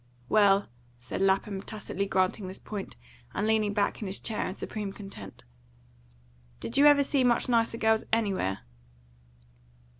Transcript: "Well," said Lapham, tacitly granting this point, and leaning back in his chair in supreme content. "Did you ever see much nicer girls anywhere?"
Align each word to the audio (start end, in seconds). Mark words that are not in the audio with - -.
"Well," 0.29 0.67
said 0.99 1.21
Lapham, 1.21 1.61
tacitly 1.61 2.07
granting 2.07 2.47
this 2.47 2.57
point, 2.57 2.95
and 3.35 3.45
leaning 3.45 3.71
back 3.71 4.01
in 4.01 4.07
his 4.07 4.19
chair 4.19 4.47
in 4.47 4.55
supreme 4.55 4.91
content. 4.91 5.43
"Did 6.59 6.75
you 6.75 6.87
ever 6.87 7.03
see 7.03 7.23
much 7.23 7.47
nicer 7.47 7.77
girls 7.77 8.03
anywhere?" 8.11 8.61